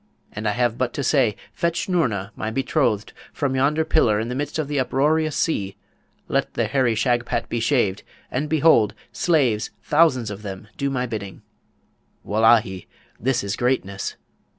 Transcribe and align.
and 0.31 0.47
I 0.47 0.53
have 0.53 0.79
but 0.79 0.93
to 0.93 1.03
say, 1.03 1.35
Fetch 1.53 1.85
Noorna, 1.87 2.31
my 2.35 2.49
betrothed, 2.49 3.13
from 3.31 3.53
yonder 3.55 3.85
pillar 3.85 4.19
in 4.19 4.29
the 4.29 4.33
midst 4.33 4.57
of 4.57 4.67
the 4.67 4.79
uproarious 4.79 5.35
sea! 5.35 5.77
Let 6.27 6.55
the 6.55 6.65
hairy 6.65 6.95
Shagpat 6.95 7.49
be 7.49 7.59
shaved! 7.59 8.01
and 8.31 8.49
behold, 8.49 8.95
slaves, 9.11 9.69
thousands 9.83 10.31
of 10.31 10.41
them, 10.41 10.69
do 10.75 10.89
my 10.89 11.05
bidding! 11.05 11.43
Wullahy, 12.23 12.87
this 13.19 13.43
is 13.43 13.55
greatness!' 13.55 14.15